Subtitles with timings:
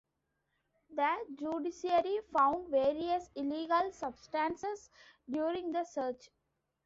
[0.95, 4.89] The judiciary found various illegal substances
[5.29, 6.27] during the search.